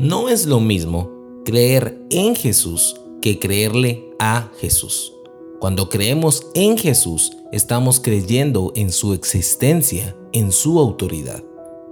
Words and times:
No 0.00 0.30
es 0.30 0.46
lo 0.46 0.60
mismo 0.60 1.10
creer 1.44 2.00
en 2.08 2.34
Jesús 2.34 2.98
que 3.20 3.38
creerle 3.38 4.08
a 4.18 4.50
Jesús. 4.58 5.12
Cuando 5.58 5.90
creemos 5.90 6.46
en 6.54 6.78
Jesús, 6.78 7.32
estamos 7.52 8.00
creyendo 8.00 8.72
en 8.76 8.92
su 8.92 9.12
existencia, 9.12 10.16
en 10.32 10.52
su 10.52 10.78
autoridad. 10.78 11.44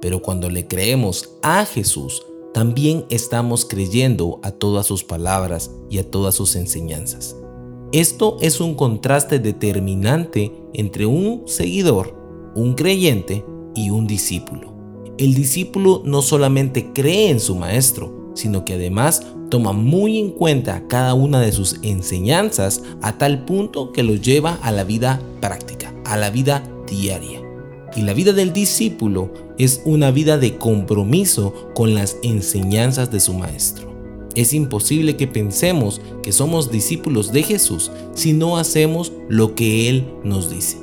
Pero 0.00 0.22
cuando 0.22 0.48
le 0.48 0.68
creemos 0.68 1.30
a 1.42 1.64
Jesús, 1.64 2.24
también 2.54 3.06
estamos 3.10 3.64
creyendo 3.64 4.38
a 4.44 4.52
todas 4.52 4.86
sus 4.86 5.02
palabras 5.02 5.72
y 5.90 5.98
a 5.98 6.08
todas 6.08 6.36
sus 6.36 6.54
enseñanzas. 6.54 7.34
Esto 7.90 8.36
es 8.40 8.60
un 8.60 8.76
contraste 8.76 9.40
determinante 9.40 10.52
entre 10.74 11.06
un 11.06 11.42
seguidor, 11.46 12.14
un 12.54 12.74
creyente 12.74 13.44
y 13.74 13.90
un 13.90 14.06
discípulo. 14.06 14.75
El 15.18 15.34
discípulo 15.34 16.02
no 16.04 16.20
solamente 16.20 16.92
cree 16.92 17.30
en 17.30 17.40
su 17.40 17.56
maestro, 17.56 18.32
sino 18.34 18.66
que 18.66 18.74
además 18.74 19.22
toma 19.48 19.72
muy 19.72 20.18
en 20.18 20.30
cuenta 20.30 20.86
cada 20.88 21.14
una 21.14 21.40
de 21.40 21.52
sus 21.52 21.76
enseñanzas 21.80 22.82
a 23.00 23.16
tal 23.16 23.46
punto 23.46 23.92
que 23.92 24.02
lo 24.02 24.14
lleva 24.14 24.58
a 24.62 24.72
la 24.72 24.84
vida 24.84 25.22
práctica, 25.40 25.94
a 26.04 26.18
la 26.18 26.28
vida 26.28 26.68
diaria. 26.86 27.40
Y 27.96 28.02
la 28.02 28.12
vida 28.12 28.34
del 28.34 28.52
discípulo 28.52 29.32
es 29.56 29.80
una 29.86 30.10
vida 30.10 30.36
de 30.36 30.58
compromiso 30.58 31.54
con 31.74 31.94
las 31.94 32.18
enseñanzas 32.22 33.10
de 33.10 33.20
su 33.20 33.32
maestro. 33.32 33.90
Es 34.34 34.52
imposible 34.52 35.16
que 35.16 35.26
pensemos 35.26 36.02
que 36.22 36.32
somos 36.32 36.70
discípulos 36.70 37.32
de 37.32 37.42
Jesús 37.42 37.90
si 38.12 38.34
no 38.34 38.58
hacemos 38.58 39.14
lo 39.30 39.54
que 39.54 39.88
Él 39.88 40.06
nos 40.24 40.50
dice. 40.50 40.76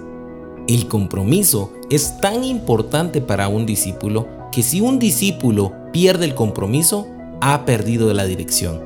El 0.67 0.87
compromiso 0.87 1.73
es 1.89 2.21
tan 2.21 2.45
importante 2.45 3.19
para 3.19 3.49
un 3.49 3.65
discípulo 3.65 4.27
que 4.53 4.63
si 4.63 4.79
un 4.79 4.97
discípulo 4.97 5.73
pierde 5.91 6.25
el 6.25 6.35
compromiso, 6.35 7.07
ha 7.41 7.65
perdido 7.65 8.13
la 8.13 8.23
dirección, 8.23 8.81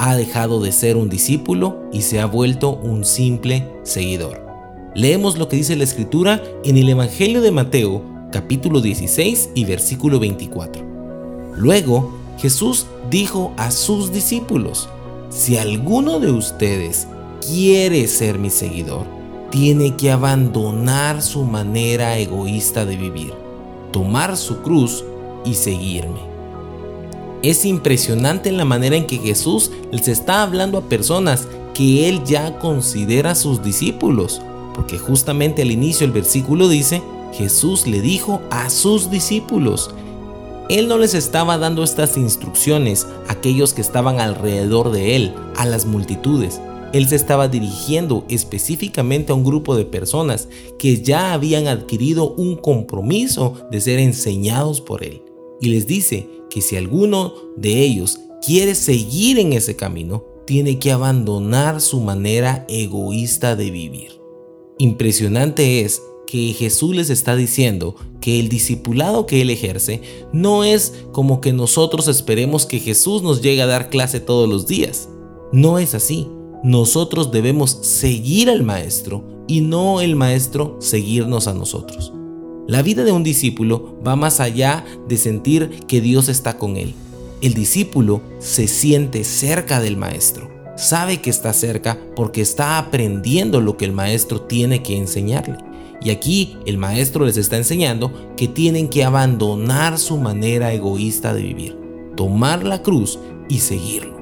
ha 0.00 0.16
dejado 0.16 0.60
de 0.60 0.72
ser 0.72 0.96
un 0.96 1.08
discípulo 1.08 1.84
y 1.92 2.02
se 2.02 2.20
ha 2.20 2.26
vuelto 2.26 2.74
un 2.74 3.04
simple 3.04 3.68
seguidor. 3.84 4.44
Leemos 4.96 5.38
lo 5.38 5.46
que 5.46 5.56
dice 5.56 5.76
la 5.76 5.84
escritura 5.84 6.42
en 6.64 6.76
el 6.76 6.88
Evangelio 6.88 7.40
de 7.42 7.52
Mateo 7.52 8.02
capítulo 8.32 8.80
16 8.80 9.50
y 9.54 9.64
versículo 9.64 10.18
24. 10.18 10.84
Luego 11.56 12.12
Jesús 12.38 12.86
dijo 13.08 13.52
a 13.56 13.70
sus 13.70 14.12
discípulos, 14.12 14.88
si 15.28 15.56
alguno 15.56 16.18
de 16.18 16.32
ustedes 16.32 17.06
quiere 17.46 18.08
ser 18.08 18.36
mi 18.38 18.50
seguidor, 18.50 19.19
tiene 19.50 19.96
que 19.96 20.10
abandonar 20.10 21.22
su 21.22 21.44
manera 21.44 22.18
egoísta 22.18 22.84
de 22.84 22.96
vivir, 22.96 23.34
tomar 23.92 24.36
su 24.36 24.62
cruz 24.62 25.04
y 25.44 25.54
seguirme. 25.54 26.20
Es 27.42 27.64
impresionante 27.64 28.52
la 28.52 28.64
manera 28.64 28.96
en 28.96 29.06
que 29.06 29.18
Jesús 29.18 29.70
les 29.90 30.08
está 30.08 30.42
hablando 30.42 30.78
a 30.78 30.82
personas 30.82 31.48
que 31.74 32.08
él 32.08 32.22
ya 32.24 32.58
considera 32.58 33.34
sus 33.34 33.62
discípulos, 33.62 34.40
porque 34.74 34.98
justamente 34.98 35.62
al 35.62 35.70
inicio 35.70 36.06
el 36.06 36.12
versículo 36.12 36.68
dice, 36.68 37.02
Jesús 37.32 37.86
le 37.86 38.00
dijo 38.00 38.40
a 38.50 38.70
sus 38.70 39.10
discípulos, 39.10 39.90
él 40.68 40.86
no 40.86 40.98
les 40.98 41.14
estaba 41.14 41.58
dando 41.58 41.82
estas 41.82 42.16
instrucciones 42.16 43.06
a 43.28 43.32
aquellos 43.32 43.72
que 43.74 43.80
estaban 43.80 44.20
alrededor 44.20 44.92
de 44.92 45.16
él, 45.16 45.34
a 45.56 45.66
las 45.66 45.84
multitudes. 45.84 46.60
Él 46.92 47.08
se 47.08 47.16
estaba 47.16 47.48
dirigiendo 47.48 48.24
específicamente 48.28 49.32
a 49.32 49.34
un 49.34 49.44
grupo 49.44 49.76
de 49.76 49.84
personas 49.84 50.48
que 50.78 51.00
ya 51.02 51.32
habían 51.32 51.68
adquirido 51.68 52.34
un 52.34 52.56
compromiso 52.56 53.54
de 53.70 53.80
ser 53.80 53.98
enseñados 53.98 54.80
por 54.80 55.04
él. 55.04 55.22
Y 55.60 55.68
les 55.68 55.86
dice 55.86 56.28
que 56.48 56.60
si 56.60 56.76
alguno 56.76 57.34
de 57.56 57.80
ellos 57.80 58.18
quiere 58.44 58.74
seguir 58.74 59.38
en 59.38 59.52
ese 59.52 59.76
camino, 59.76 60.24
tiene 60.46 60.78
que 60.78 60.90
abandonar 60.90 61.80
su 61.80 62.00
manera 62.00 62.66
egoísta 62.68 63.54
de 63.54 63.70
vivir. 63.70 64.20
Impresionante 64.78 65.82
es 65.82 66.02
que 66.26 66.52
Jesús 66.52 66.96
les 66.96 67.10
está 67.10 67.36
diciendo 67.36 67.96
que 68.20 68.40
el 68.40 68.48
discipulado 68.48 69.26
que 69.26 69.42
él 69.42 69.50
ejerce 69.50 70.00
no 70.32 70.64
es 70.64 70.94
como 71.12 71.40
que 71.40 71.52
nosotros 71.52 72.08
esperemos 72.08 72.66
que 72.66 72.78
Jesús 72.78 73.22
nos 73.22 73.42
llegue 73.42 73.62
a 73.62 73.66
dar 73.66 73.90
clase 73.90 74.20
todos 74.20 74.48
los 74.48 74.66
días. 74.66 75.08
No 75.52 75.78
es 75.78 75.94
así. 75.94 76.28
Nosotros 76.62 77.32
debemos 77.32 77.70
seguir 77.70 78.50
al 78.50 78.62
Maestro 78.62 79.24
y 79.48 79.62
no 79.62 80.02
el 80.02 80.14
Maestro 80.14 80.76
seguirnos 80.78 81.48
a 81.48 81.54
nosotros. 81.54 82.12
La 82.68 82.82
vida 82.82 83.02
de 83.02 83.12
un 83.12 83.24
discípulo 83.24 83.98
va 84.06 84.14
más 84.14 84.40
allá 84.40 84.84
de 85.08 85.16
sentir 85.16 85.70
que 85.88 86.02
Dios 86.02 86.28
está 86.28 86.58
con 86.58 86.76
él. 86.76 86.94
El 87.40 87.54
discípulo 87.54 88.20
se 88.38 88.68
siente 88.68 89.24
cerca 89.24 89.80
del 89.80 89.96
maestro, 89.96 90.50
sabe 90.76 91.22
que 91.22 91.30
está 91.30 91.54
cerca 91.54 91.98
porque 92.14 92.42
está 92.42 92.76
aprendiendo 92.76 93.62
lo 93.62 93.78
que 93.78 93.86
el 93.86 93.92
maestro 93.92 94.42
tiene 94.42 94.82
que 94.82 94.98
enseñarle. 94.98 95.56
Y 96.02 96.10
aquí 96.10 96.58
el 96.66 96.76
maestro 96.76 97.24
les 97.24 97.38
está 97.38 97.56
enseñando 97.56 98.12
que 98.36 98.48
tienen 98.48 98.88
que 98.88 99.02
abandonar 99.02 99.98
su 99.98 100.18
manera 100.18 100.72
egoísta 100.74 101.32
de 101.32 101.42
vivir, 101.42 101.78
tomar 102.16 102.64
la 102.64 102.82
cruz 102.82 103.18
y 103.48 103.60
seguirlo. 103.60 104.19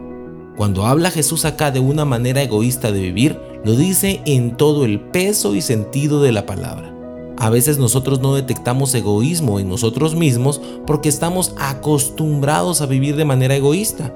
Cuando 0.59 0.87
habla 0.87 1.13
Jesús 1.13 1.45
acá 1.45 1.71
de 1.71 1.79
una 1.79 2.05
manera 2.05 2.43
egoísta 2.43 2.91
de 2.91 2.99
vivir, 2.99 3.39
lo 3.65 3.77
dice 3.77 4.21
en 4.27 4.57
todo 4.57 4.85
el 4.85 4.99
peso 4.99 5.55
y 5.55 5.63
sentido 5.63 6.21
de 6.21 6.33
la 6.33 6.47
palabra. 6.47 6.93
A 7.39 7.49
veces 7.49 7.79
nosotros 7.79 8.21
no 8.21 8.35
detectamos 8.35 8.93
egoísmo 8.93 9.61
en 9.61 9.69
nosotros 9.69 10.17
mismos 10.17 10.61
porque 10.85 11.09
estamos 11.09 11.55
acostumbrados 11.59 12.81
a 12.81 12.87
vivir 12.87 13.15
de 13.15 13.25
manera 13.25 13.55
egoísta. 13.55 14.13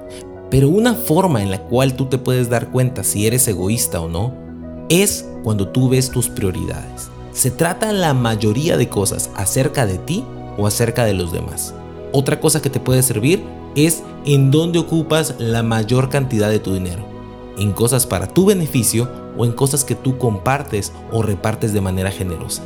Pero 0.50 0.68
una 0.68 0.94
forma 0.94 1.44
en 1.44 1.52
la 1.52 1.62
cual 1.62 1.94
tú 1.94 2.06
te 2.06 2.18
puedes 2.18 2.50
dar 2.50 2.72
cuenta 2.72 3.04
si 3.04 3.24
eres 3.28 3.46
egoísta 3.46 4.00
o 4.00 4.08
no 4.08 4.34
es 4.88 5.24
cuando 5.44 5.68
tú 5.68 5.90
ves 5.90 6.10
tus 6.10 6.28
prioridades. 6.28 7.08
Se 7.30 7.52
trata 7.52 7.92
la 7.92 8.14
mayoría 8.14 8.76
de 8.76 8.88
cosas 8.88 9.30
acerca 9.36 9.86
de 9.86 9.98
ti 9.98 10.24
o 10.58 10.66
acerca 10.66 11.04
de 11.04 11.14
los 11.14 11.30
demás. 11.30 11.72
Otra 12.12 12.40
cosa 12.40 12.60
que 12.60 12.70
te 12.70 12.80
puede 12.80 13.02
servir 13.02 13.42
es 13.74 14.02
en 14.26 14.50
dónde 14.50 14.78
ocupas 14.78 15.34
la 15.38 15.62
mayor 15.62 16.10
cantidad 16.10 16.50
de 16.50 16.58
tu 16.58 16.74
dinero. 16.74 17.06
En 17.56 17.72
cosas 17.72 18.06
para 18.06 18.28
tu 18.28 18.44
beneficio 18.46 19.08
o 19.36 19.46
en 19.46 19.52
cosas 19.52 19.84
que 19.84 19.94
tú 19.94 20.18
compartes 20.18 20.92
o 21.10 21.22
repartes 21.22 21.72
de 21.72 21.80
manera 21.80 22.10
generosa. 22.10 22.62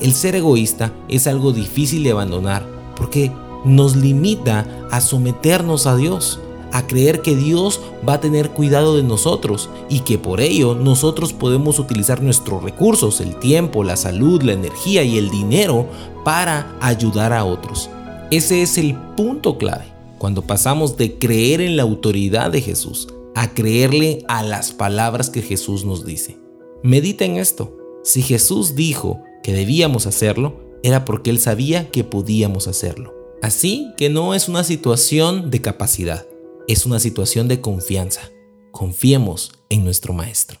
El 0.00 0.14
ser 0.14 0.34
egoísta 0.34 0.92
es 1.08 1.26
algo 1.26 1.52
difícil 1.52 2.02
de 2.04 2.12
abandonar 2.12 2.64
porque 2.96 3.30
nos 3.64 3.96
limita 3.96 4.66
a 4.90 5.02
someternos 5.02 5.86
a 5.86 5.96
Dios, 5.96 6.40
a 6.72 6.86
creer 6.86 7.20
que 7.20 7.36
Dios 7.36 7.82
va 8.08 8.14
a 8.14 8.20
tener 8.20 8.50
cuidado 8.50 8.96
de 8.96 9.02
nosotros 9.02 9.68
y 9.90 10.00
que 10.00 10.16
por 10.16 10.40
ello 10.40 10.74
nosotros 10.74 11.34
podemos 11.34 11.78
utilizar 11.78 12.22
nuestros 12.22 12.62
recursos, 12.62 13.20
el 13.20 13.36
tiempo, 13.36 13.84
la 13.84 13.96
salud, 13.96 14.42
la 14.42 14.52
energía 14.52 15.02
y 15.02 15.18
el 15.18 15.30
dinero 15.30 15.86
para 16.24 16.74
ayudar 16.80 17.34
a 17.34 17.44
otros. 17.44 17.90
Ese 18.30 18.62
es 18.62 18.78
el 18.78 18.94
punto 19.16 19.58
clave 19.58 19.86
cuando 20.18 20.42
pasamos 20.42 20.96
de 20.96 21.18
creer 21.18 21.60
en 21.60 21.76
la 21.76 21.82
autoridad 21.82 22.52
de 22.52 22.60
Jesús 22.60 23.08
a 23.34 23.54
creerle 23.54 24.24
a 24.28 24.44
las 24.44 24.70
palabras 24.70 25.30
que 25.30 25.42
Jesús 25.42 25.84
nos 25.84 26.04
dice. 26.04 26.38
Medita 26.84 27.24
en 27.24 27.38
esto. 27.38 27.76
Si 28.04 28.22
Jesús 28.22 28.76
dijo 28.76 29.20
que 29.42 29.52
debíamos 29.52 30.06
hacerlo, 30.06 30.60
era 30.84 31.04
porque 31.04 31.30
Él 31.30 31.40
sabía 31.40 31.90
que 31.90 32.04
podíamos 32.04 32.68
hacerlo. 32.68 33.12
Así 33.42 33.92
que 33.96 34.10
no 34.10 34.32
es 34.32 34.48
una 34.48 34.62
situación 34.62 35.50
de 35.50 35.60
capacidad, 35.60 36.24
es 36.68 36.86
una 36.86 37.00
situación 37.00 37.48
de 37.48 37.60
confianza. 37.60 38.30
Confiemos 38.70 39.50
en 39.70 39.82
nuestro 39.84 40.12
Maestro. 40.12 40.60